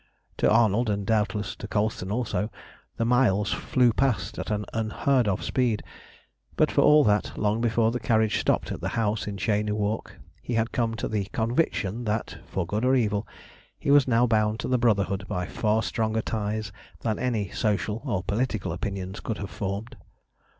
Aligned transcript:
To 0.37 0.49
Arnold, 0.49 0.89
and, 0.89 1.05
doubtless, 1.05 1.55
to 1.57 1.67
Colston 1.67 2.11
also, 2.11 2.49
the 2.97 3.05
miles 3.05 3.51
flew 3.53 3.93
past 3.93 4.39
at 4.39 4.49
an 4.49 4.65
unheard 4.73 5.27
of 5.27 5.43
speed; 5.43 5.83
but 6.55 6.71
for 6.71 6.81
all 6.81 7.03
that, 7.03 7.37
long 7.37 7.61
before 7.61 7.91
the 7.91 7.99
carriage 7.99 8.39
stopped 8.39 8.71
at 8.71 8.81
the 8.81 8.89
house 8.97 9.27
in 9.27 9.37
Cheyne 9.37 9.75
Walk, 9.75 10.15
he 10.41 10.55
had 10.55 10.71
come 10.71 10.95
to 10.95 11.07
the 11.07 11.25
conviction 11.33 12.05
that, 12.05 12.39
for 12.47 12.65
good 12.65 12.83
or 12.83 12.95
evil, 12.95 13.27
he 13.77 13.91
was 13.91 14.07
now 14.07 14.25
bound 14.25 14.59
to 14.61 14.67
the 14.67 14.79
Brotherhood 14.79 15.27
by 15.27 15.45
far 15.45 15.83
stronger 15.83 16.23
ties 16.23 16.71
than 17.01 17.19
any 17.19 17.51
social 17.51 18.01
or 18.03 18.23
political 18.23 18.71
opinions 18.73 19.19
could 19.19 19.37
have 19.37 19.51
formed. 19.51 19.95